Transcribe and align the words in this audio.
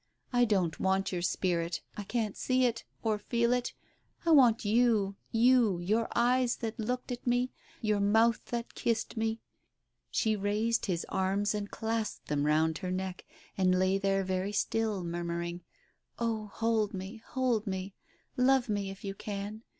I 0.33 0.45
don't 0.45 0.79
want 0.79 1.11
your 1.11 1.21
spirit— 1.21 1.83
I 1.95 2.01
can't 2.03 2.35
see 2.35 2.65
it— 2.65 2.85
or 3.03 3.19
feel 3.19 3.53
it— 3.53 3.73
I 4.25 4.31
want 4.31 4.65
you, 4.65 5.15
you, 5.31 5.77
your 5.77 6.07
eyes 6.15 6.55
that 6.55 6.79
looked 6.79 7.11
at 7.11 7.27
me, 7.27 7.51
your 7.81 7.99
mouth 7.99 8.43
that 8.45 8.73
kissed 8.73 9.15
me" 9.15 9.41
She 10.09 10.35
raised 10.35 10.87
his 10.87 11.05
arms 11.09 11.53
and 11.53 11.69
clasped 11.69 12.29
them 12.29 12.47
round 12.47 12.79
her 12.79 12.89
neck, 12.89 13.25
and 13.55 13.77
lay 13.77 13.99
there 13.99 14.23
very 14.23 14.53
still, 14.53 15.03
murmuring, 15.03 15.61
"Oh, 16.17 16.47
hold 16.47 16.95
me, 16.95 17.17
hold 17.23 17.67
me 17.67 17.93
I 17.95 18.41
Love 18.41 18.69
me 18.69 18.89
if 18.89 19.03
you 19.03 19.13
can. 19.13 19.61